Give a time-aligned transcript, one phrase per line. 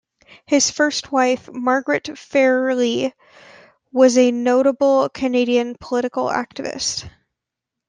[0.47, 3.13] His first wife, Margaret Fairley,
[3.91, 7.07] was a notable Canadian political activist.